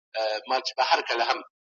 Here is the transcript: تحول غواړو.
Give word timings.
تحول 0.77 1.01
غواړو. 1.07 1.43